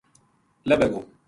[0.67, 1.01] لبھے گو